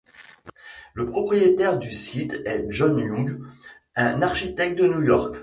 [0.95, 3.39] Le propriétaire du site est John Young,
[3.95, 5.35] un architecte de New York.